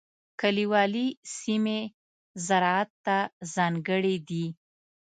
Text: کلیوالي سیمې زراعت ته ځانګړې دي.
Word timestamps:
کلیوالي 0.41 1.07
سیمې 1.37 1.79
زراعت 2.45 2.89
ته 3.05 3.17
ځانګړې 3.53 4.15
دي. 4.29 4.45